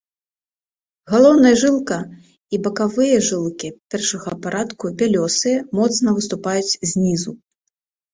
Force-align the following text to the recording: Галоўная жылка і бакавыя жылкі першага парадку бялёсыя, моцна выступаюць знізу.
Галоўная 1.13 1.49
жылка 1.63 1.97
і 2.57 2.59
бакавыя 2.67 3.17
жылкі 3.29 3.69
першага 3.95 4.31
парадку 4.47 4.85
бялёсыя, 5.03 5.57
моцна 5.81 6.09
выступаюць 6.17 6.77
знізу. 6.93 7.31